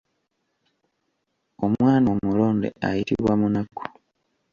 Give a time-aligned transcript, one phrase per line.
[1.65, 3.83] Omwana omulonde ayitibwa munaku.